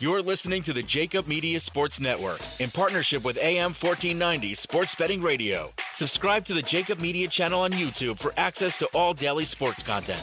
[0.00, 5.20] You're listening to the JAKIB Media Sports Network in partnership with AM 1490 Sports Betting
[5.20, 5.72] Radio.
[5.92, 10.22] Subscribe to the JAKIB Media channel on YouTube for access to all daily sports content.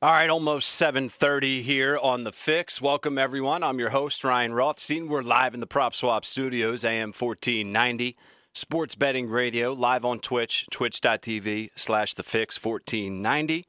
[0.00, 2.80] All right, almost 7:30 here on the Fix.
[2.80, 3.64] Welcome everyone.
[3.64, 5.08] I'm your host Ryan Rothstein.
[5.08, 8.16] We're live in the Prop Swap Studios, AM 1490
[8.54, 13.66] Sports Betting Radio, live on Twitch, twitch.tv slash the Fix 1490.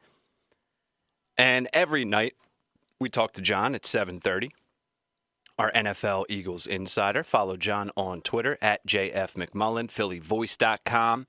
[1.38, 2.34] And every night
[3.00, 4.52] we talk to John at 7:30.
[5.60, 7.24] Our NFL Eagles insider.
[7.24, 11.26] Follow John on Twitter at JF McMullen, PhillyVoice.com,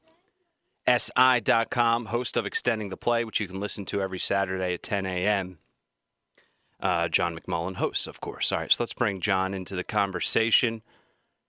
[0.86, 5.06] SI.com, host of Extending the Play, which you can listen to every Saturday at 10
[5.06, 5.58] a.m.
[6.80, 8.52] Uh, John McMullen hosts, of course.
[8.52, 10.82] All right, so let's bring John into the conversation.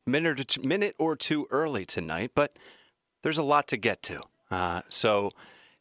[0.08, 2.58] Minute or two, minute or two early tonight, but
[3.24, 4.22] there's a lot to get to.
[4.50, 5.32] Uh, so,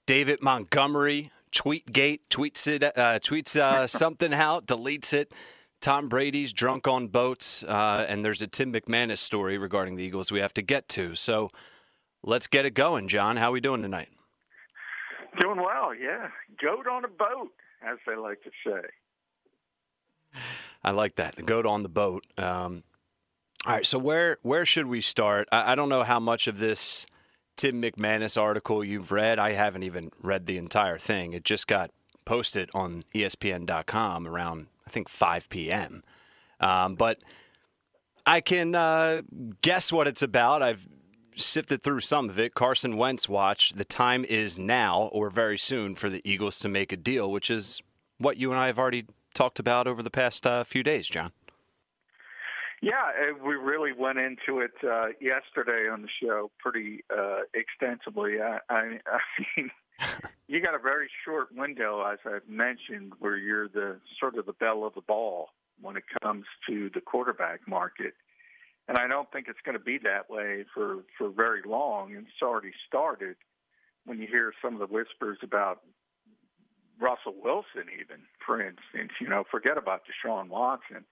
[0.04, 5.32] David Montgomery, Tweetgate, tweets it, uh, tweets uh, something out, deletes it.
[5.81, 10.32] Tom Brady's drunk on boats, uh, and there's a Tim McManus story regarding the Eagles
[10.32, 11.14] we have to get to.
[11.14, 11.50] So
[12.22, 13.36] let's get it going, John.
[13.36, 14.09] How are we doing tonight?
[15.41, 16.28] Doing well, yeah.
[16.60, 20.41] Goat on a boat, as they like to say.
[20.82, 21.36] I like that.
[21.36, 22.25] The goat on the boat.
[22.36, 22.82] Um,
[23.66, 25.48] all right, so where where should we start?
[25.53, 27.06] I, I don't know how much of this
[27.58, 29.41] Tim McManus article you've read.
[29.41, 31.32] I haven't even read the entire thing.
[31.32, 31.91] It just got
[32.24, 36.04] posted on ESPN.com around I think 5 p.m.
[36.60, 37.18] Um, but
[38.24, 39.22] I can uh,
[39.60, 40.62] guess what it's about.
[40.62, 40.88] I've
[41.34, 42.54] sifted through some of it.
[42.54, 43.70] Carson Wentz watch.
[43.72, 47.50] The time is now or very soon for the Eagles to make a deal, which
[47.50, 47.82] is
[48.18, 51.32] what you and I have already talked about over the past uh, few days, John.
[52.81, 58.41] Yeah, we really went into it uh, yesterday on the show pretty uh, extensively.
[58.41, 58.75] I, I,
[59.06, 59.21] I
[59.56, 59.71] mean,
[60.47, 64.53] you got a very short window, as I've mentioned, where you're the sort of the
[64.53, 65.49] belle of the ball
[65.81, 68.15] when it comes to the quarterback market.
[68.87, 72.15] And I don't think it's going to be that way for, for very long.
[72.15, 73.37] And it's already started
[74.06, 75.83] when you hear some of the whispers about
[77.00, 79.12] Russell Wilson, even, for instance.
[79.21, 81.05] You know, forget about Deshaun Watson.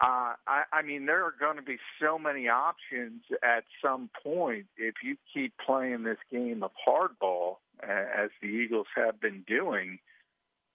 [0.00, 4.66] Uh, I, I mean, there are going to be so many options at some point
[4.76, 9.98] if you keep playing this game of hardball, as the Eagles have been doing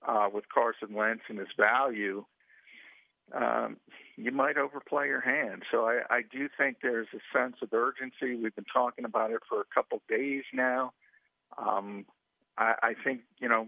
[0.08, 2.26] uh, with Carson Wentz and his value.
[3.34, 3.78] Um,
[4.16, 5.64] you might overplay your hand.
[5.72, 8.36] So I, I do think there's a sense of urgency.
[8.36, 10.94] We've been talking about it for a couple days now.
[11.58, 12.06] Um,
[12.58, 13.68] I, I think you know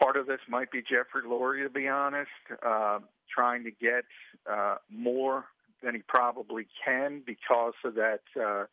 [0.00, 2.30] part of this might be Jeffrey Lurie, to be honest.
[2.64, 3.00] Uh,
[3.32, 4.04] trying to get
[4.50, 5.46] uh, more
[5.82, 8.64] than he probably can because of that uh,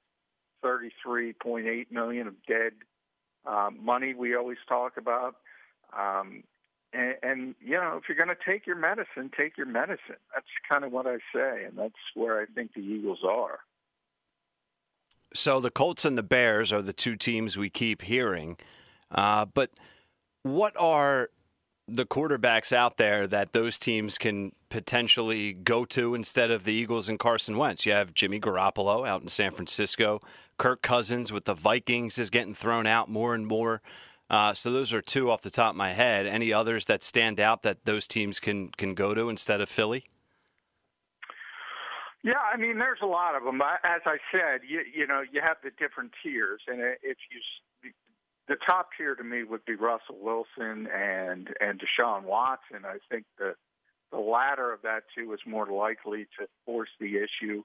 [0.63, 2.73] 33.8 million of dead
[3.45, 5.35] uh, money we always talk about.
[5.97, 6.43] Um,
[6.93, 10.17] and, and you know, if you're going to take your medicine, take your medicine.
[10.33, 13.59] That's kind of what I say, and that's where I think the Eagles are.
[15.33, 18.57] So the Colts and the Bears are the two teams we keep hearing,
[19.11, 19.69] uh, but
[20.41, 21.29] what are
[21.91, 27.09] the quarterbacks out there that those teams can potentially go to instead of the Eagles
[27.09, 27.85] and Carson Wentz.
[27.85, 30.21] You have Jimmy Garoppolo out in San Francisco.
[30.57, 33.81] Kirk Cousins with the Vikings is getting thrown out more and more.
[34.29, 36.27] Uh, so those are two off the top of my head.
[36.27, 40.05] Any others that stand out that those teams can can go to instead of Philly?
[42.23, 43.61] Yeah, I mean, there's a lot of them.
[43.61, 47.91] As I said, you you know, you have the different tiers, and if you
[48.49, 52.83] the top tier to me would be Russell Wilson and and Deshaun Watson.
[52.83, 53.53] I think the
[54.11, 57.63] the latter of that two is more likely to force the issue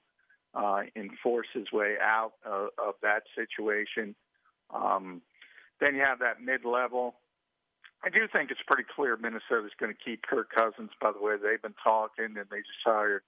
[0.53, 4.15] uh, and force his way out of, of that situation.
[4.73, 5.23] Um,
[5.81, 7.15] then you have that mid level.
[8.03, 10.91] I do think it's pretty clear Minnesota's going to keep Kirk Cousins.
[11.01, 13.23] By the way, they've been talking, and they just hired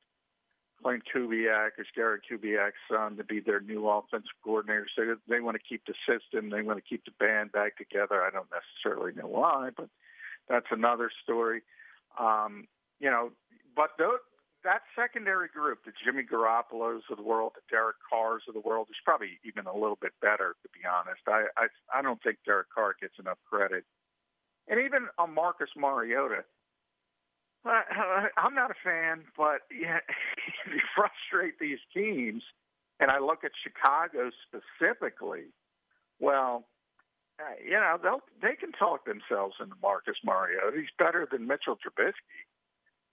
[0.83, 4.87] Klint Kubiak as Gary Kubiak's son to be their new offensive coordinator.
[4.95, 6.49] So they want to keep the system.
[6.49, 8.21] They want to keep the band back together.
[8.21, 9.89] I don't necessarily know why, but
[10.49, 11.61] that's another story.
[12.19, 12.67] Um,
[12.99, 13.31] you know,
[13.75, 14.19] but those,
[14.63, 18.87] that secondary group, the Jimmy Garoppolo's of the world, the Derek Carr's of the world,
[18.89, 21.21] is probably even a little bit better, to be honest.
[21.27, 23.85] I I, I don't think Derek Carr gets enough credit,
[24.67, 26.43] and even on Marcus Mariota
[28.37, 29.99] I'm not a fan, but yeah,
[30.73, 32.43] you frustrate these teams,
[32.99, 35.53] and I look at Chicago specifically.
[36.19, 36.65] Well,
[37.39, 40.75] uh, you know they'll they can talk themselves into Marcus Mariota.
[40.75, 42.45] He's better than Mitchell Trubisky.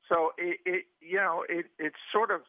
[0.09, 2.41] So it, it you know it it's sort of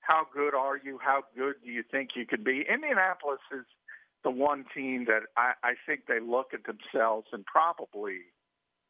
[0.00, 0.98] how good are you?
[1.02, 2.64] How good do you think you could be?
[2.68, 3.64] Indianapolis is
[4.24, 8.18] the one team that I, I think they look at themselves and probably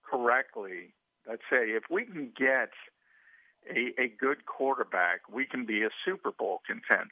[0.02, 0.94] correctly
[1.28, 2.70] Let's say if we can get
[3.70, 7.10] a, a good quarterback, we can be a Super Bowl contender.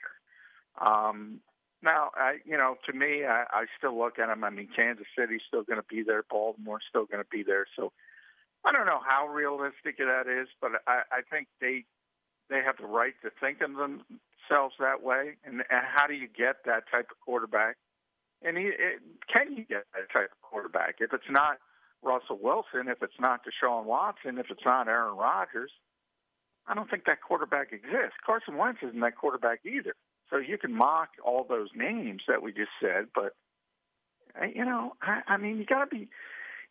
[0.80, 1.40] Um,
[1.82, 4.44] now, I, you know, to me, I, I still look at them.
[4.44, 6.24] I mean, Kansas City's still going to be there.
[6.28, 7.66] Baltimore's still going to be there.
[7.76, 7.92] So
[8.64, 11.84] I don't know how realistic that is, but I, I think they
[12.50, 15.36] they have the right to think of themselves that way.
[15.44, 17.76] And, and how do you get that type of quarterback?
[18.42, 19.00] And he, it,
[19.32, 20.96] can you get that type of quarterback?
[20.98, 21.58] If it's not
[22.02, 25.70] Russell Wilson, if it's not Deshaun Watson, if it's not Aaron Rodgers,
[26.66, 28.16] I don't think that quarterback exists.
[28.24, 29.94] Carson Wentz isn't that quarterback either.
[30.28, 33.34] So you can mock all those names that we just said, but
[34.40, 36.08] uh, you know, I, I mean, you got to be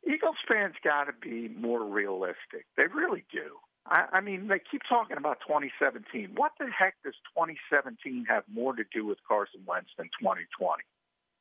[0.08, 2.66] Eagles fans got to be more realistic.
[2.78, 3.58] They really do.
[3.86, 6.32] I, I mean, they keep talking about 2017.
[6.36, 10.84] What the heck does 2017 have more to do with Carson Wentz than 2020?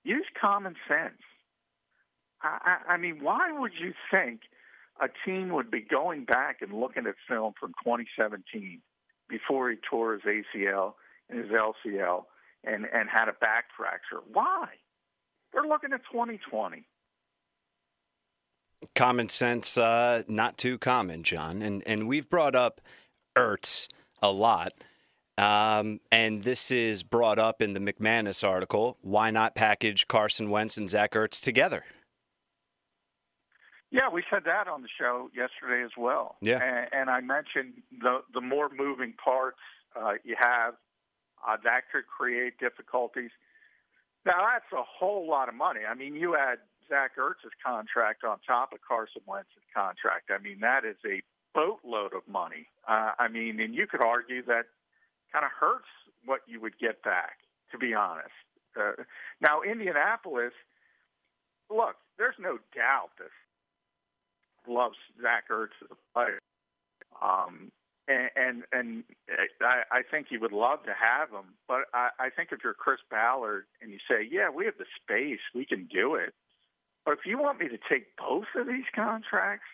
[0.04, 1.22] Use common sense.
[2.42, 2.58] I,
[2.88, 4.40] I, I mean, why would you think
[5.00, 8.80] a team would be going back and looking at film from 2017
[9.28, 10.94] before he tore his ACL
[11.28, 12.24] and his LCL
[12.64, 14.22] and, and had a back fracture?
[14.32, 14.68] Why?
[15.52, 16.84] They're looking at 2020.
[18.94, 21.62] Common sense, uh, not too common, John.
[21.62, 22.80] And and we've brought up
[23.36, 23.88] Ertz
[24.22, 24.72] a lot.
[25.36, 28.98] Um, and this is brought up in the McManus article.
[29.02, 31.84] Why not package Carson Wentz and Zach Ertz together?
[33.90, 36.37] Yeah, we said that on the show yesterday as well.
[36.43, 39.58] Yeah, and, and I mentioned the the more moving parts
[39.96, 40.75] uh, you have,
[41.46, 43.31] uh, that could create difficulties.
[44.26, 45.81] Now that's a whole lot of money.
[45.88, 46.58] I mean, you add
[46.88, 50.31] Zach Ertz's contract on top of Carson Wentz's contract.
[50.31, 51.23] I mean, that is a
[51.55, 52.67] boatload of money.
[52.87, 54.67] Uh, I mean, and you could argue that
[55.32, 55.88] kind of hurts
[56.25, 57.38] what you would get back.
[57.73, 58.32] To be honest,
[58.79, 59.02] uh,
[59.40, 60.52] now Indianapolis.
[61.70, 63.29] Look, there's no doubt that
[64.68, 66.38] loves Zach Ertz as a player.
[67.20, 67.70] Um,
[68.08, 69.04] and and, and
[69.60, 72.75] I, I think he would love to have him, but I, I think if you're
[72.75, 76.32] Chris Ballard and you say, "Yeah, we have the space, we can do it,"
[77.04, 79.66] but if you want me to take both of these contracts,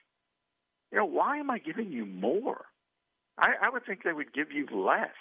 [0.90, 2.66] you know, why am I giving you more?
[3.38, 5.14] I, I would think they would give you less,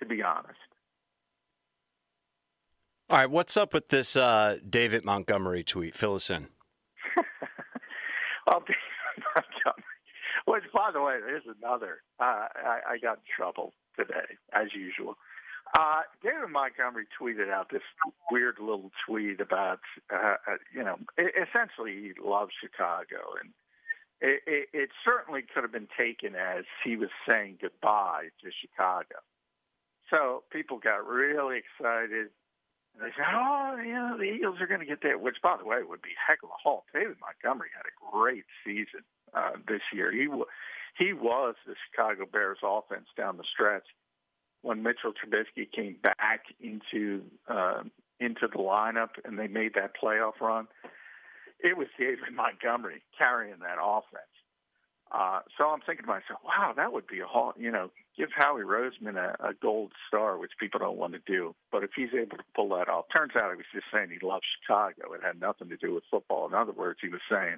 [0.00, 0.58] to be honest.
[3.10, 5.94] All right, what's up with this uh, David Montgomery tweet?
[5.94, 6.48] Fill us in.
[8.46, 8.62] well,
[10.44, 12.02] Which, by the way, there's another.
[12.20, 15.16] Uh, I, I got in trouble today, as usual.
[15.76, 17.82] Uh, David Montgomery tweeted out this
[18.30, 19.80] weird little tweet about,
[20.12, 23.52] uh, uh you know, essentially he loves Chicago, and
[24.20, 29.20] it, it, it certainly could have been taken as he was saying goodbye to Chicago.
[30.10, 32.32] So people got really excited.
[32.96, 35.56] And they said, "Oh, you know, the Eagles are going to get there," which, by
[35.56, 36.84] the way, would be heck of a haul.
[36.92, 40.12] David Montgomery had a great season uh, this year.
[40.12, 40.28] He
[40.98, 43.86] he was the Chicago Bears offense down the stretch
[44.62, 47.82] when Mitchell Trubisky came back into uh,
[48.20, 50.66] into the lineup and they made that playoff run.
[51.60, 54.26] It was David Montgomery carrying that offense.
[55.10, 58.28] Uh, so I'm thinking to myself, wow, that would be a whole, you know, give
[58.36, 61.54] Howie Roseman a, a gold star, which people don't want to do.
[61.72, 64.24] But if he's able to pull that off, turns out he was just saying he
[64.24, 65.14] loves Chicago.
[65.14, 66.46] It had nothing to do with football.
[66.46, 67.56] In other words, he was saying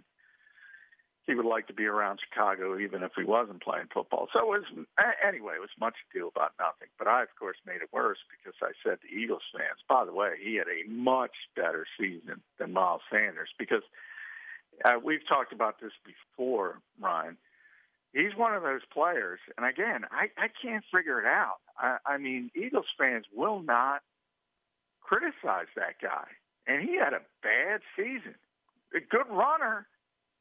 [1.31, 4.27] he would like to be around Chicago even if he wasn't playing football.
[4.33, 4.87] So it was
[5.25, 6.89] anyway, it was much ado about nothing.
[6.99, 10.13] But I, of course, made it worse because I said to Eagles fans, by the
[10.13, 13.85] way, he had a much better season than Miles Sanders because
[14.85, 17.37] uh, we've talked about this before, Ryan.
[18.13, 21.59] He's one of those players, and again, I, I can't figure it out.
[21.79, 24.03] I, I mean, Eagles fans will not
[25.01, 26.27] criticize that guy,
[26.67, 28.35] and he had a bad season.
[28.97, 29.87] A good runner,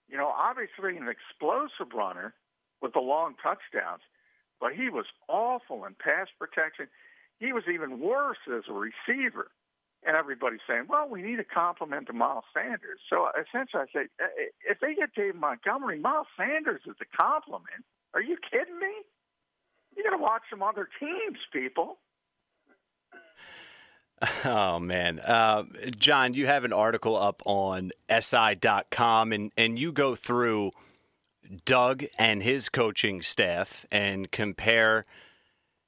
[0.09, 2.33] you know, obviously an explosive runner
[2.81, 4.01] with the long touchdowns,
[4.59, 6.87] but he was awful in pass protection.
[7.39, 9.51] He was even worse as a receiver.
[10.05, 12.99] And everybody's saying, well, we need a complement to Miles Sanders.
[13.09, 14.27] So essentially, I say, uh,
[14.63, 17.83] if they get Dave Montgomery, Miles Sanders is a complement.
[18.13, 19.03] Are you kidding me?
[19.97, 21.99] You got to watch some other teams, people.
[24.45, 25.63] Oh man, uh,
[25.97, 30.71] John, you have an article up on SI.com, and and you go through
[31.65, 35.05] Doug and his coaching staff and compare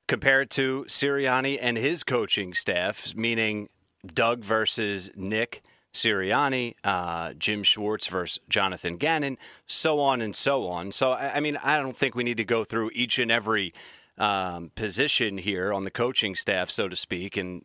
[0.07, 3.69] compare it to Sirianni and his coaching staff, meaning
[4.05, 5.61] Doug versus Nick
[5.93, 10.91] Sirianni, uh, Jim Schwartz versus Jonathan Gannon, so on and so on.
[10.91, 13.73] So I, I mean, I don't think we need to go through each and every
[14.17, 17.63] um, position here on the coaching staff, so to speak, and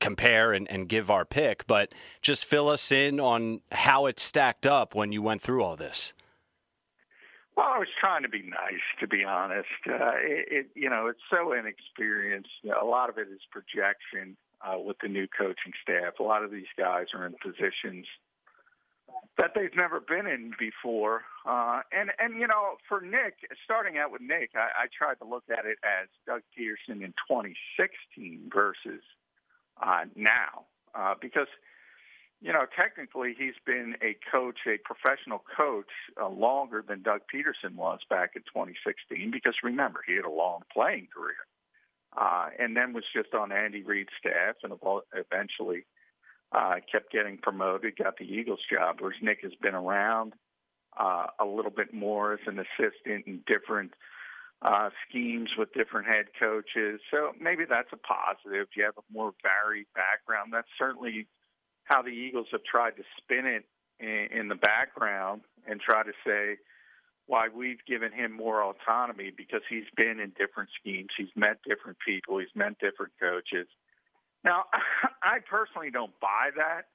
[0.00, 4.66] compare and, and give our pick, but just fill us in on how it stacked
[4.66, 6.12] up when you went through all this.
[7.56, 9.68] Well, I was trying to be nice, to be honest.
[9.88, 12.50] Uh, it, it, you know, it's so inexperienced.
[12.80, 16.18] A lot of it is projection uh, with the new coaching staff.
[16.18, 18.06] A lot of these guys are in positions
[19.38, 21.22] that they've never been in before.
[21.46, 23.34] Uh, and and you know, for Nick,
[23.64, 27.14] starting out with Nick, I, I tried to look at it as Doug Pederson in
[27.28, 29.02] 2016 versus
[29.82, 31.48] uh, now, uh, because
[32.40, 35.90] you know technically he's been a coach, a professional coach,
[36.20, 39.30] uh, longer than Doug Pederson was back in 2016.
[39.30, 41.46] Because remember, he had a long playing career,
[42.16, 44.72] uh, and then was just on Andy Reid's staff, and
[45.14, 45.84] eventually
[46.52, 48.96] uh, kept getting promoted, got the Eagles job.
[49.00, 50.34] Whereas Nick has been around
[50.98, 53.92] uh, a little bit more as an assistant in different
[54.64, 57.00] uh, schemes with different head coaches.
[57.10, 58.68] So maybe that's a positive.
[58.74, 60.52] You have a more varied background.
[60.52, 61.26] That's certainly
[61.84, 63.64] how the Eagles have tried to spin it
[64.00, 66.56] in, in the background and try to say
[67.26, 71.08] why we've given him more autonomy because he's been in different schemes.
[71.16, 72.38] He's met different people.
[72.38, 73.68] He's met different coaches.
[74.44, 74.64] Now,
[75.22, 76.88] I personally don't buy that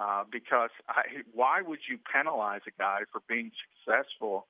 [0.00, 3.52] uh, because I, why would you penalize a guy for being
[3.86, 4.48] successful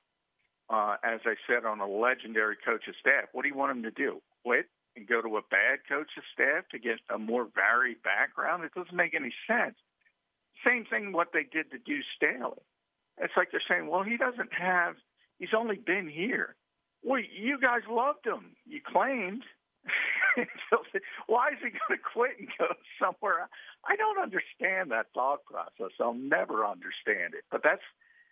[0.71, 3.27] uh, as I said, on a legendary coach's staff.
[3.33, 4.21] What do you want him to do?
[4.43, 8.63] Quit and go to a bad coach's staff to get a more varied background?
[8.63, 9.75] It doesn't make any sense.
[10.65, 12.63] Same thing what they did to Deuce Staley.
[13.17, 14.95] It's like they're saying, well, he doesn't have,
[15.39, 16.55] he's only been here.
[17.03, 18.55] Well, you guys loved him.
[18.65, 19.43] You claimed.
[21.27, 22.67] Why is he going to quit and go
[23.01, 23.49] somewhere?
[23.85, 25.95] I don't understand that thought process.
[25.99, 27.43] I'll never understand it.
[27.51, 27.81] But that's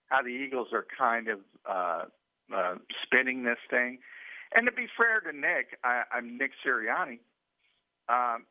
[0.07, 2.05] how the Eagles are kind of uh,
[2.53, 3.99] uh, spinning this thing.
[4.55, 7.19] And to be fair to Nick, I, I'm Nick Sirianni.
[8.09, 8.45] Um,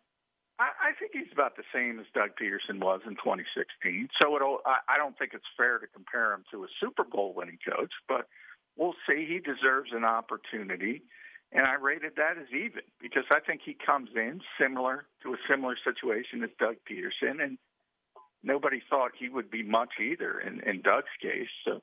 [0.59, 4.09] I, I think he's about the same as Doug Pederson was in 2016.
[4.21, 7.33] So it'll, I, I don't think it's fair to compare him to a Super Bowl
[7.35, 8.29] winning coach, but
[8.77, 9.27] we'll see.
[9.27, 11.03] He deserves an opportunity.
[11.51, 15.37] And I rated that as even because I think he comes in similar to a
[15.49, 17.43] similar situation as Doug Pederson.
[17.43, 17.59] and
[18.43, 21.49] nobody thought he would be much either in, in Doug's case.
[21.65, 21.83] So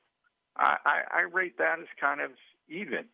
[0.58, 2.30] I, I, rate that as kind of
[2.68, 3.04] even.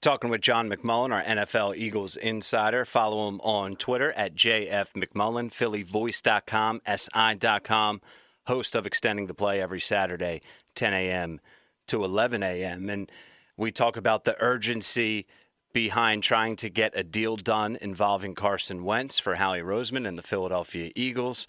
[0.00, 2.84] Talking with John McMullen, our NFL Eagles insider.
[2.84, 8.00] Follow him on Twitter at JF McMullen, PhillyVoice.com, SI.com,
[8.46, 10.40] host of Extending the Play every Saturday,
[10.74, 11.40] 10 a.m.
[11.88, 12.88] to 11 a.m.
[12.88, 13.10] And
[13.56, 15.26] we talk about the urgency
[15.72, 20.22] behind trying to get a deal done involving Carson Wentz for Howie Roseman and the
[20.22, 21.46] Philadelphia Eagles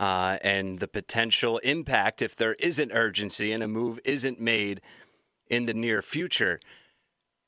[0.00, 4.80] uh, and the potential impact if there isn't urgency and a move isn't made
[5.46, 6.58] in the near future.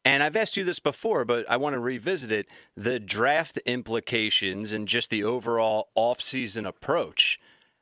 [0.04, 4.73] And I've asked you this before, but I want to revisit it the draft implications
[4.73, 7.40] and just the overall offseason approach.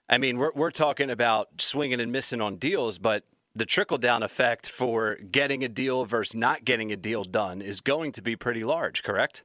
[0.09, 3.25] I mean, we're, we're talking about swinging and missing on deals, but
[3.55, 7.81] the trickle down effect for getting a deal versus not getting a deal done is
[7.81, 9.43] going to be pretty large, correct?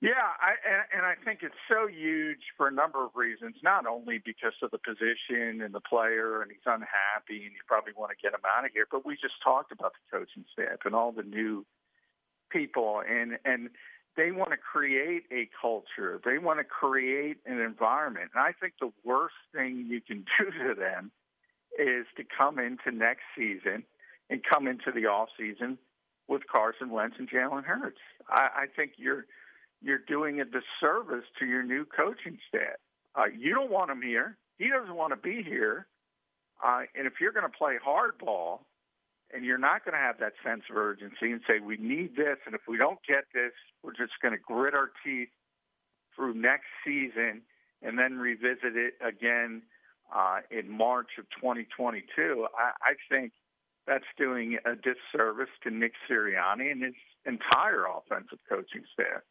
[0.00, 3.56] Yeah, I, and, and I think it's so huge for a number of reasons.
[3.64, 7.92] Not only because of the position and the player, and he's unhappy, and you probably
[7.96, 8.86] want to get him out of here.
[8.88, 11.66] But we just talked about the coaching staff and all the new
[12.50, 13.70] people, and and
[14.16, 16.20] they want to create a culture.
[16.24, 18.30] They want to create an environment.
[18.34, 21.10] And I think the worst thing you can do to them
[21.78, 23.84] is to come into next season
[24.30, 25.78] and come into the off season
[26.28, 27.98] with Carson Wentz and Jalen Hurts.
[28.28, 29.26] I, I think you're
[29.82, 32.78] you're doing a disservice to your new coaching staff.
[33.14, 34.36] Uh, you don't want him here.
[34.58, 35.86] He doesn't want to be here.
[36.64, 38.60] Uh, and if you're going to play hardball
[39.32, 42.38] and you're not going to have that sense of urgency and say, we need this,
[42.46, 45.28] and if we don't get this, we're just going to grit our teeth
[46.16, 47.42] through next season
[47.82, 49.62] and then revisit it again
[50.14, 53.32] uh, in March of 2022, I, I think
[53.86, 56.94] that's doing a disservice to Nick Sirianni and his
[57.26, 59.22] entire offensive coaching staff.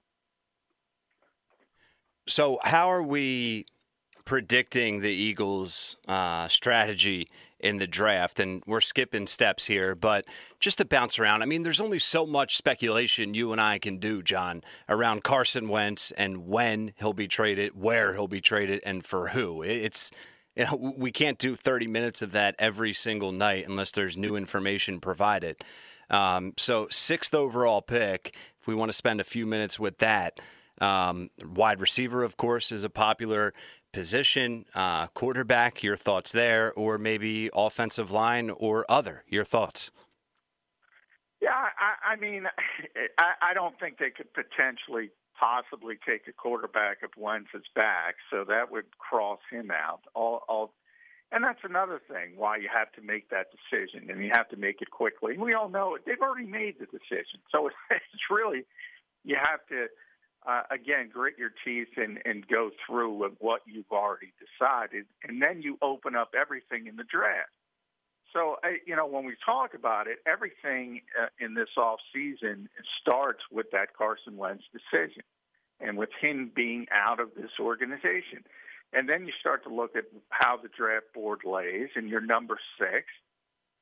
[2.27, 3.65] So, how are we
[4.25, 8.41] predicting the Eagles' uh, strategy in the draft?
[8.41, 10.25] And we're skipping steps here, but
[10.59, 13.97] just to bounce around, I mean, there's only so much speculation you and I can
[13.97, 19.05] do, John, around Carson Wentz and when he'll be traded, where he'll be traded, and
[19.05, 19.63] for who.
[19.63, 20.11] It's
[20.57, 24.35] you know, we can't do 30 minutes of that every single night unless there's new
[24.35, 25.55] information provided.
[26.09, 30.39] Um, so, sixth overall pick, if we want to spend a few minutes with that.
[30.79, 33.53] Um, wide receiver, of course, is a popular
[33.93, 34.65] position.
[34.75, 39.91] Uh, quarterback, your thoughts there, or maybe offensive line or other, your thoughts?
[41.41, 42.45] Yeah, I, I mean,
[43.19, 48.15] I, I don't think they could potentially possibly take a quarterback if Wentz is back,
[48.31, 50.01] so that would cross him out.
[50.15, 50.73] All, all,
[51.31, 54.57] and that's another thing why you have to make that decision, and you have to
[54.57, 55.37] make it quickly.
[55.37, 56.03] We all know it.
[56.05, 58.65] they've already made the decision, so it's really
[59.23, 59.87] you have to
[60.47, 65.41] uh, again, grit your teeth and, and go through with what you've already decided, and
[65.41, 67.51] then you open up everything in the draft.
[68.33, 72.69] So, I, you know, when we talk about it, everything uh, in this off season
[73.01, 75.23] starts with that Carson Wentz decision,
[75.79, 78.43] and with him being out of this organization.
[78.93, 82.57] And then you start to look at how the draft board lays, and you're number
[82.79, 83.05] six.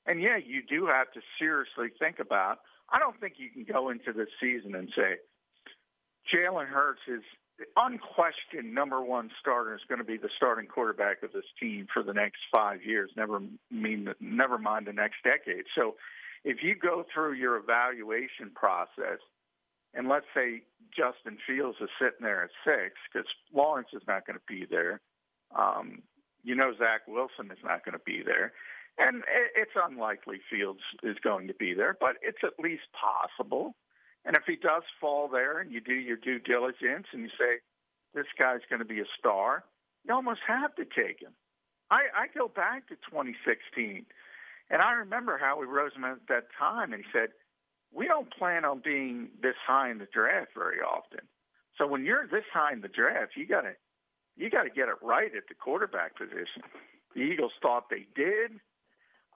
[0.07, 2.59] And yeah, you do have to seriously think about.
[2.89, 5.17] I don't think you can go into this season and say,
[6.33, 7.23] Jalen Hurts is
[7.77, 12.03] unquestioned number one starter is going to be the starting quarterback of this team for
[12.03, 13.11] the next five years.
[13.15, 13.39] Never
[13.71, 15.65] mean never mind the next decade.
[15.75, 15.95] So,
[16.43, 19.19] if you go through your evaluation process,
[19.93, 20.63] and let's say
[20.95, 25.01] Justin Fields is sitting there at six because Lawrence is not going to be there.
[25.57, 26.03] Um,
[26.43, 28.53] you know Zach Wilson is not going to be there.
[28.97, 29.23] And
[29.55, 33.75] it's unlikely Fields is going to be there, but it's at least possible.
[34.25, 37.61] And if he does fall there and you do your due diligence and you say,
[38.13, 39.63] this guy's going to be a star,
[40.03, 41.33] you almost have to take him.
[41.91, 44.05] I, I go back to 2016,
[44.71, 47.29] and I remember Howie Roseman at that time, and he said,
[47.93, 51.21] we don't plan on being this high in the draft very often.
[51.77, 53.73] So when you're this high in the draft, you got to
[54.37, 56.63] you got to get it right at the quarterback position.
[57.15, 58.59] The Eagles thought they did.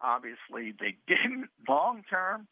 [0.02, 2.47] Obviously, they didn't long term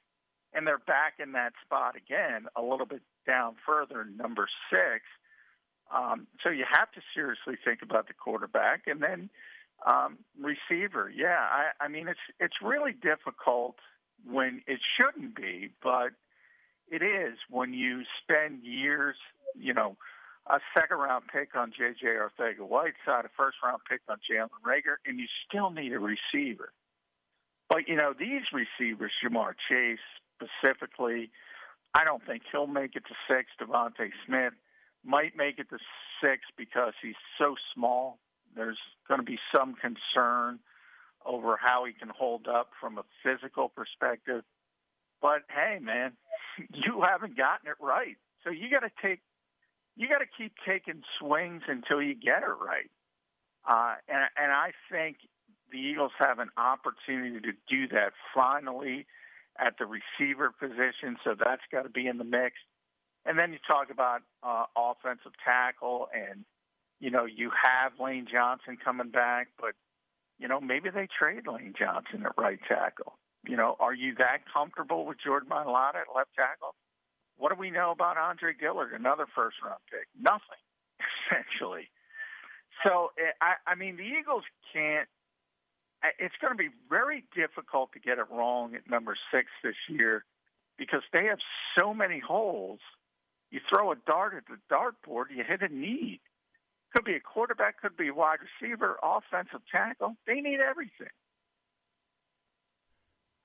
[0.58, 5.06] and they're back in that spot again, a little bit down further, number six.
[5.96, 9.30] Um, so you have to seriously think about the quarterback, and then
[9.86, 11.14] um, receiver.
[11.16, 13.76] Yeah, I, I mean it's it's really difficult
[14.26, 16.10] when it shouldn't be, but
[16.90, 19.16] it is when you spend years,
[19.56, 19.96] you know,
[20.48, 22.08] a second round pick on J.J.
[22.08, 26.74] Arcega-Whiteside, a first round pick on Jalen Reagor, and you still need a receiver.
[27.70, 30.00] But you know these receivers, Ja'Marr Chase,
[30.38, 31.32] specifically.
[31.94, 33.50] I don't think he'll make it to six.
[33.60, 34.54] DeVonta Smith
[35.04, 35.78] might make it to
[36.22, 38.20] six because he's so small.
[38.56, 40.60] There's going to be some concern
[41.26, 44.44] over how he can hold up from a physical perspective.
[45.22, 46.14] But hey, man,
[46.74, 48.18] you haven't gotten it right.
[48.44, 49.22] So you got to take,
[49.96, 52.90] you got to keep taking swings until you get it right.
[53.68, 55.18] Uh, and and I think
[55.72, 59.06] the Eagles have an opportunity to do that finally
[59.60, 62.56] at the receiver position, so that's got to be in the mix.
[63.26, 66.46] And then you talk about uh, offensive tackle, and
[67.00, 69.74] you know you have Lane Johnson coming back, but
[70.40, 73.18] you know maybe they trade Lane Johnson at right tackle.
[73.46, 76.76] You know, are you that comfortable with Jordan Mailata at left tackle?
[77.38, 80.08] What do we know about Andre Dillard, another first round pick?
[80.20, 80.62] Nothing,
[81.30, 81.90] essentially.
[82.84, 84.44] So eh, I, I mean, the Eagles
[84.74, 85.08] can't
[86.20, 90.24] it's going to be very difficult to get it wrong at number six this year
[90.78, 91.40] because they have
[91.78, 92.80] so many holes
[93.50, 96.20] You throw a dart at the dartboard, you hit a need.
[96.94, 100.16] Could be a quarterback, could be a wide receiver, offensive tackle.
[100.26, 101.08] They need everything.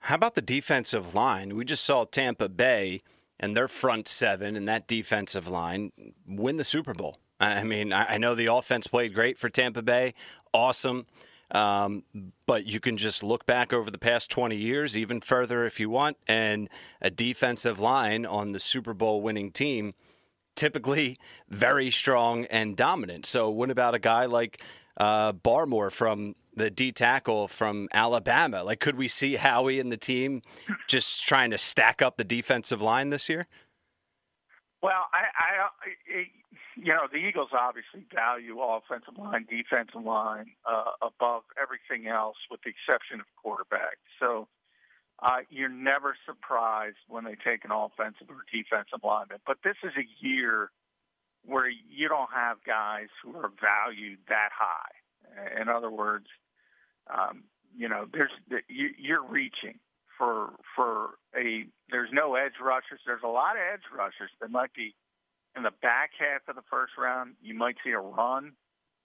[0.00, 1.54] How about the defensive line?
[1.54, 3.02] We just saw Tampa Bay
[3.38, 5.92] and their front seven and that defensive line
[6.26, 7.18] win the Super Bowl.
[7.38, 10.14] I mean, I know the offense played great for Tampa Bay,
[10.52, 11.06] awesome.
[11.52, 12.04] Um,
[12.46, 15.90] but you can just look back over the past 20 years, even further if you
[15.90, 16.68] want, and
[17.00, 19.94] a defensive line on the Super Bowl winning team
[20.54, 23.26] typically very strong and dominant.
[23.26, 24.62] So, what about a guy like
[24.96, 28.62] uh, Barmore from the D tackle from Alabama?
[28.62, 30.42] Like, could we see Howie and the team
[30.88, 33.46] just trying to stack up the defensive line this year?
[34.82, 36.26] Well, I, I
[36.82, 42.60] you know, the Eagles obviously value offensive line, defensive line uh, above everything else, with
[42.64, 43.98] the exception of quarterback.
[44.18, 44.48] So
[45.22, 49.38] uh, you're never surprised when they take an offensive or defensive lineman.
[49.46, 50.72] But this is a year
[51.44, 55.60] where you don't have guys who are valued that high.
[55.60, 56.26] In other words,
[57.06, 57.44] um,
[57.76, 58.32] you know, there's
[58.68, 59.78] you, you're reaching
[60.18, 61.64] for for a.
[61.90, 63.00] There's no edge rushers.
[63.06, 64.94] There's a lot of edge rushers that might be
[65.56, 67.34] in the back half of the first round.
[67.42, 68.52] You might see a run,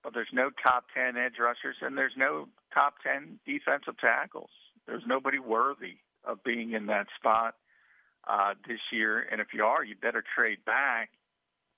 [0.04, 4.50] but there's no top ten edge rushers, and there's no top ten defensive tackles.
[4.86, 7.56] There's nobody worthy of being in that spot
[8.28, 9.28] uh, this year.
[9.32, 11.10] And if you are, you better trade back.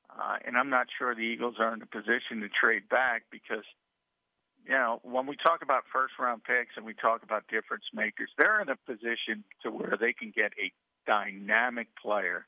[0.09, 3.63] Uh, and I'm not sure the Eagles are in a position to trade back because,
[4.65, 8.29] you know, when we talk about first round picks and we talk about difference makers,
[8.37, 10.71] they're in a position to where they can get a
[11.05, 12.47] dynamic player.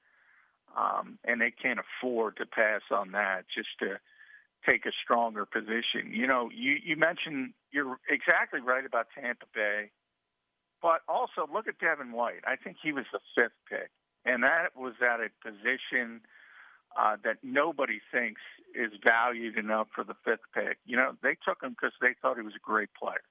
[0.78, 4.00] Um, and they can't afford to pass on that just to
[4.68, 6.12] take a stronger position.
[6.12, 9.92] You know, you, you mentioned you're exactly right about Tampa Bay.
[10.82, 12.42] But also look at Devin White.
[12.46, 13.92] I think he was the fifth pick,
[14.26, 16.22] and that was at a position
[16.98, 18.42] uh, that nobody thinks
[18.74, 20.80] is valued enough for the fifth pick.
[20.86, 23.22] You know, they took him because they thought he was a great player,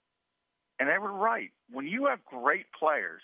[0.79, 1.51] and they were right.
[1.73, 3.23] When you have great players,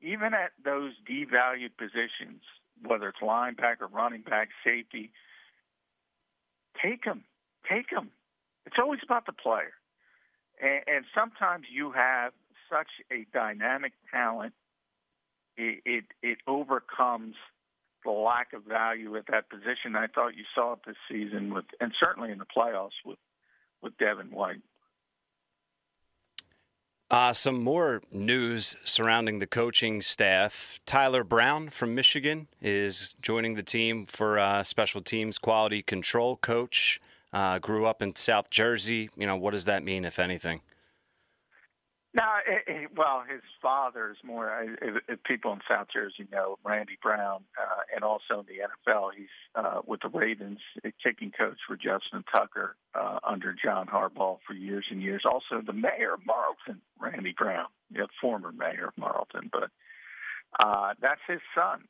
[0.00, 2.42] even at those devalued positions,
[2.86, 5.10] whether it's linebacker, running back, safety,
[6.82, 7.24] take them,
[7.68, 8.10] take them.
[8.66, 9.72] It's always about the player,
[10.60, 12.32] and, and sometimes you have
[12.70, 14.54] such a dynamic talent,
[15.56, 17.34] it, it, it overcomes
[18.04, 19.96] the lack of value at that position.
[19.96, 23.18] I thought you saw it this season with, and certainly in the playoffs with,
[23.82, 24.62] with Devin White.
[27.10, 30.78] Uh, some more news surrounding the coaching staff.
[30.86, 37.00] Tyler Brown from Michigan is joining the team for uh, special teams quality control coach.
[37.32, 39.10] Uh, grew up in South Jersey.
[39.16, 40.60] You know, what does that mean, if anything?
[42.12, 44.66] No, it, it, well, his father is more.
[45.08, 49.28] If people in South Jersey know Randy Brown, uh, and also in the NFL, he's
[49.54, 50.58] uh, with the Ravens,
[51.04, 55.22] kicking coach for Justin Tucker uh, under John Harbaugh for years and years.
[55.24, 59.70] Also, the mayor of Marlton, Randy Brown, the former mayor of Marlton, but
[60.58, 61.84] uh, that's his son.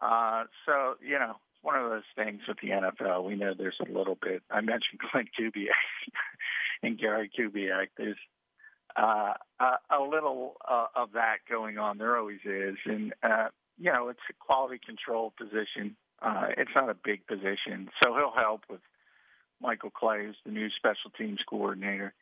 [0.00, 3.24] Uh, so you know, it's one of those things with the NFL.
[3.24, 4.42] We know there's a little bit.
[4.50, 5.68] I mentioned Klint Kubiak
[6.82, 7.88] and Gary Kubiak.
[7.98, 8.16] There's
[8.96, 11.98] uh, a, little uh, of that going on.
[11.98, 15.96] There always is, and uh, you know it's a quality control position.
[16.22, 18.80] Uh, it's not a big position, so he'll help with
[19.60, 22.14] Michael Clay, who's the new special teams coordinator.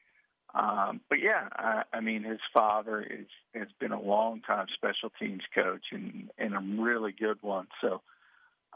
[0.54, 5.10] Um, but yeah, I, I mean, his father is has been a long time special
[5.18, 7.68] teams coach and and a really good one.
[7.80, 8.02] So,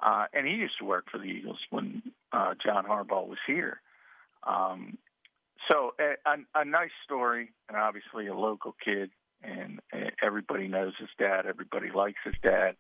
[0.03, 3.81] uh, and he used to work for the Eagles when uh, John Harbaugh was here.
[4.47, 4.97] Um,
[5.71, 9.11] so a, a, a nice story, and obviously a local kid,
[9.43, 9.81] and
[10.23, 11.47] everybody knows his dad.
[11.47, 12.77] Everybody likes his dad,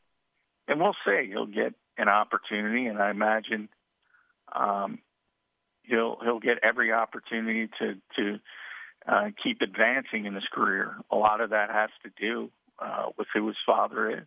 [0.68, 1.28] and we'll see.
[1.28, 3.68] He'll get an opportunity, and I imagine
[4.54, 4.98] um,
[5.82, 8.38] he'll he'll get every opportunity to to
[9.06, 10.96] uh, keep advancing in his career.
[11.10, 14.26] A lot of that has to do uh, with who his father is.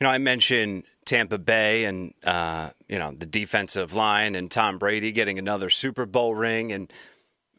[0.00, 4.78] You know, I mentioned Tampa Bay and uh, you know the defensive line and Tom
[4.78, 6.92] Brady getting another Super Bowl ring and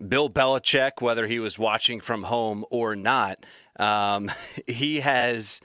[0.05, 3.45] Bill Belichick, whether he was watching from home or not,
[3.77, 4.31] um,
[4.67, 5.59] he has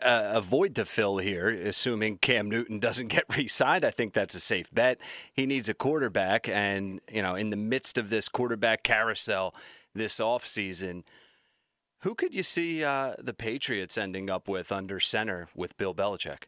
[0.00, 3.84] uh, a void to fill here, assuming Cam Newton doesn't get re-signed.
[3.84, 4.98] I think that's a safe bet.
[5.32, 9.54] He needs a quarterback, and you know, in the midst of this quarterback carousel
[9.94, 11.02] this offseason–
[12.04, 16.44] who could you see uh, the Patriots ending up with under center with Bill Belichick?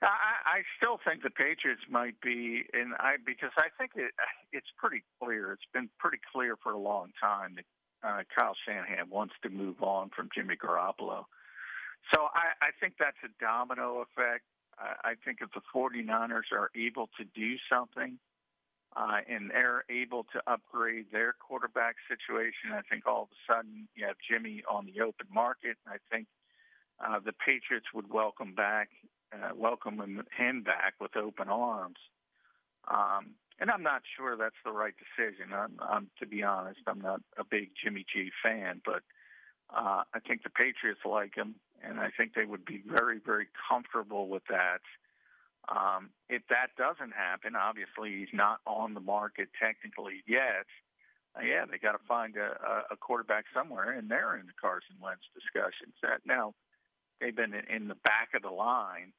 [0.00, 4.12] I, I still think the Patriots might be, and I because I think it,
[4.52, 5.52] it's pretty clear.
[5.52, 7.64] It's been pretty clear for a long time that
[8.08, 11.24] uh, Kyle Shanahan wants to move on from Jimmy Garoppolo.
[12.14, 14.44] So I, I think that's a domino effect.
[14.78, 18.18] I think if the 49ers are able to do something
[18.96, 23.88] uh, and they're able to upgrade their quarterback situation, I think all of a sudden
[23.94, 25.76] you have Jimmy on the open market.
[25.86, 26.26] I think
[27.04, 28.90] uh, the Patriots would welcome back,
[29.32, 31.98] uh, welcome him back with open arms.
[32.88, 35.52] Um, and I'm not sure that's the right decision.
[35.52, 39.02] I'm, I'm, to be honest, I'm not a big Jimmy G fan, but
[39.74, 43.48] uh, I think the Patriots like him, and I think they would be very, very
[43.68, 44.80] comfortable with that.
[45.68, 50.68] Um, if that doesn't happen, obviously he's not on the market technically yet.
[51.36, 54.96] Uh, yeah, they got to find a, a quarterback somewhere, and they're in the Carson
[55.00, 55.94] Wentz discussions.
[56.02, 56.54] That now
[57.20, 59.12] they've been in the back of the line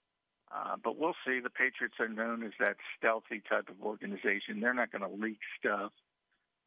[0.54, 1.40] uh, but we'll see.
[1.40, 4.60] The Patriots are known as that stealthy type of organization.
[4.60, 5.92] They're not going to leak stuff.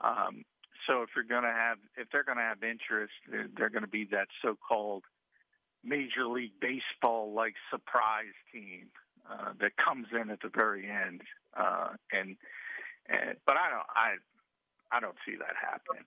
[0.01, 0.45] Um,
[0.87, 3.83] so if you're going to have, if they're going to have interest, they're, they're going
[3.83, 5.05] to be that so-called
[5.85, 8.89] Major League Baseball like surprise team
[9.31, 11.23] uh, that comes in at the very end.
[11.57, 12.37] Uh, and,
[13.09, 16.05] and but I don't, I, I don't see that happening.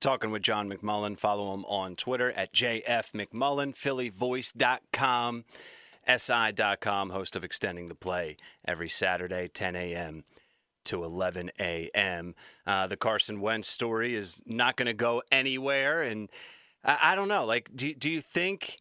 [0.00, 1.18] Talking with John McMullen.
[1.18, 5.44] Follow him on Twitter at JFMcMullen, PhillyVoice.com.
[6.06, 8.36] SI.com, host of Extending the Play,
[8.66, 10.24] every Saturday, 10 a.m.
[10.84, 12.34] to 11 a.m.
[12.66, 16.02] Uh, the Carson Wentz story is not going to go anywhere.
[16.02, 16.28] And
[16.84, 18.78] I, I, don't know, like, do, do you think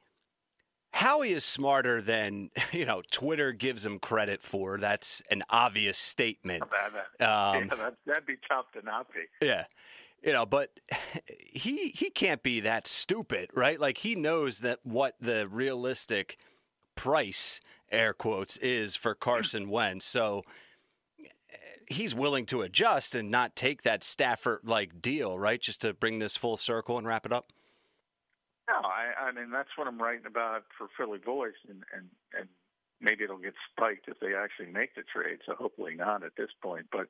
[0.93, 4.77] Howie is smarter than, you know, Twitter gives him credit for?
[4.77, 6.63] That's an obvious statement.
[6.63, 6.69] Um,
[7.19, 9.45] yeah, that, that'd be tough to not be.
[9.45, 9.65] Yeah
[10.23, 10.69] you know but
[11.51, 16.37] he he can't be that stupid right like he knows that what the realistic
[16.95, 20.05] price, air quotes, is for Carson Wentz.
[20.05, 20.43] So
[21.87, 25.59] he's willing to adjust and not take that Stafford like deal, right?
[25.59, 27.51] Just to bring this full circle and wrap it up.
[28.71, 32.07] No, I, I mean that's what I'm writing about for Philly Voice, and, and
[32.39, 32.47] and
[33.01, 35.39] maybe it'll get spiked if they actually make the trade.
[35.45, 36.85] So hopefully not at this point.
[36.91, 37.07] But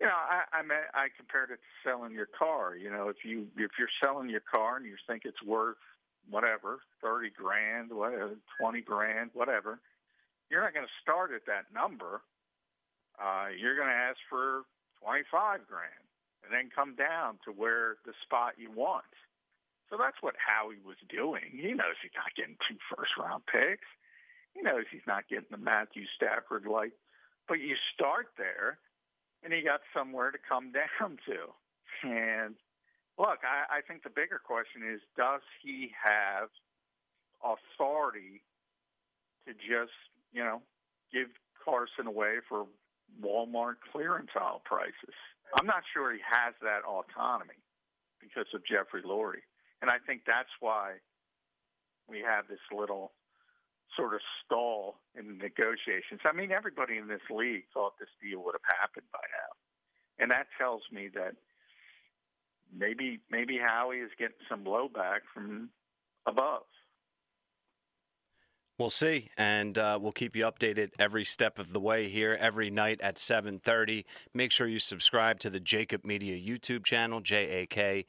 [0.00, 2.76] you know, I I, mean, I compared it to selling your car.
[2.76, 5.80] You know, if you if you're selling your car and you think it's worth
[6.28, 9.80] whatever, 30 grand, whatever, 20 grand, whatever,
[10.50, 12.20] you're not going to start at that number.
[13.18, 14.62] Uh, you're going to ask for
[15.02, 16.06] 25 grand
[16.44, 19.04] and then come down to where the spot you want.
[19.92, 21.52] So that's what Howie was doing.
[21.52, 23.84] He knows he's not getting two first round picks.
[24.56, 26.92] He knows he's not getting the Matthew Stafford like,
[27.46, 28.78] but you start there
[29.44, 31.52] and he got somewhere to come down to.
[32.08, 32.56] And
[33.18, 36.48] Look, I, I think the bigger question is does he have
[37.44, 38.42] authority
[39.46, 39.92] to just,
[40.32, 40.62] you know,
[41.12, 41.28] give
[41.62, 42.66] Carson away for
[43.22, 45.16] Walmart clearance aisle prices?
[45.54, 47.60] I'm not sure he has that autonomy
[48.20, 49.44] because of Jeffrey Lurie.
[49.82, 50.94] And I think that's why
[52.08, 53.12] we have this little
[53.96, 56.20] sort of stall in the negotiations.
[56.24, 60.22] I mean, everybody in this league thought this deal would have happened by now.
[60.22, 61.34] And that tells me that
[62.74, 65.70] maybe maybe Howie is getting some blowback from
[66.26, 66.62] above.
[68.78, 72.70] We'll see, and uh, we'll keep you updated every step of the way here, every
[72.70, 74.04] night at 7:30.
[74.32, 78.06] Make sure you subscribe to the JAKIB Media YouTube channel, J A K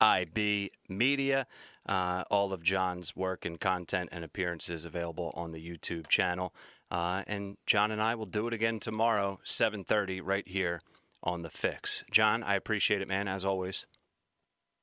[0.00, 1.46] I B Media.
[1.86, 6.54] Uh, all of John's work and content and appearances available on the YouTube channel.
[6.90, 10.80] Uh, and John and I will do it again tomorrow, 7:30, right here
[11.22, 12.04] on the fix.
[12.10, 13.86] John, I appreciate it, man, as always.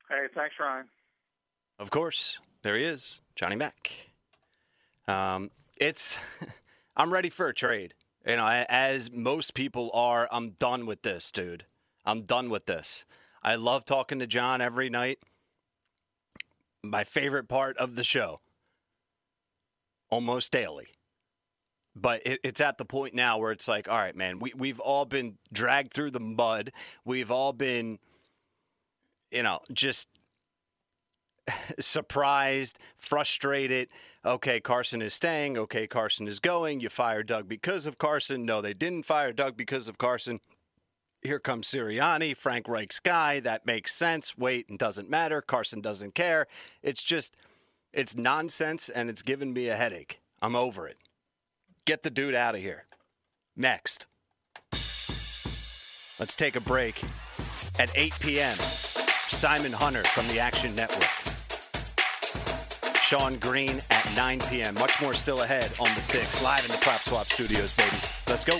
[0.10, 0.86] Hey, thanks, Ryan.
[1.80, 2.40] Of course.
[2.64, 4.10] There he is, Johnny Mack.
[5.08, 6.20] Um, it's,
[6.98, 7.94] I'm ready for a trade.
[8.26, 11.66] You know, as most people are, I'm done with this, dude.
[12.06, 13.06] I'm done with this.
[13.48, 15.20] I love talking to John every night.
[16.84, 18.42] My favorite part of the show,
[20.10, 20.88] almost daily
[21.96, 24.82] but it, it's at the point now where it's like, all right, man, we we've
[24.82, 26.72] all been dragged through the mud.
[27.06, 28.00] We've all been,
[29.32, 30.10] you know, just
[31.80, 33.88] surprised, frustrated.
[34.26, 35.58] Okay, Carson is staying.
[35.58, 36.82] Okay, Carson is going.
[36.82, 38.46] You fire Doug because of Carson.
[38.46, 40.42] No, they didn't fire Doug because of Carson.
[41.22, 43.40] Here comes Sirianni, Frank Reich's guy.
[43.40, 44.38] That makes sense.
[44.38, 45.42] Wait, and doesn't matter.
[45.42, 46.48] Carson doesn't care.
[46.84, 47.36] It's just,
[47.92, 50.22] it's nonsense, and it's giving me a headache.
[50.42, 50.98] I'm over it.
[51.86, 52.86] Get the dude out of here.
[53.56, 54.06] Next.
[56.20, 57.04] Let's take a break.
[57.80, 61.04] At 8 p.m., Simon Hunter from the Action Network.
[63.08, 64.74] Sean Green at 9 p.m.
[64.76, 67.98] Much more still ahead on The Fix, live in the Prop Swap studios, baby.
[68.28, 68.60] Let's go.